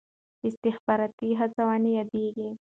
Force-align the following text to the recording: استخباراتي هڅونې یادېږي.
استخباراتي 0.49 1.29
هڅونې 1.39 1.91
یادېږي. 1.99 2.49